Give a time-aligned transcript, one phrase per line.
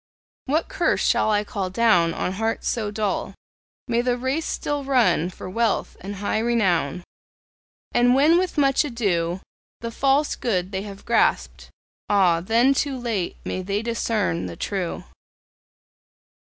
[0.45, 3.35] What curse shall I call down On hearts so dull?
[3.87, 7.03] May they the race still run For wealth and high renown!
[7.91, 9.41] And when with much ado
[9.81, 11.69] The false good they have grasped
[12.09, 13.35] ah, then too late!
[13.45, 15.03] May they discern the true!